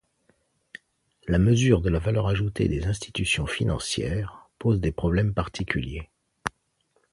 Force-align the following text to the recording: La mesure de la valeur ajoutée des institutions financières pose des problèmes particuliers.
La 1.27 1.37
mesure 1.37 1.81
de 1.81 1.89
la 1.91 1.99
valeur 1.99 2.25
ajoutée 2.27 2.67
des 2.67 2.85
institutions 2.87 3.45
financières 3.45 4.49
pose 4.57 4.79
des 4.81 4.91
problèmes 4.91 5.35
particuliers. 5.35 6.09